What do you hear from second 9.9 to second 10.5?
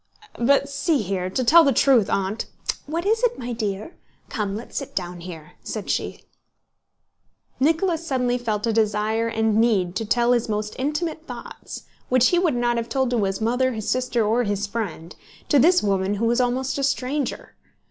to tell his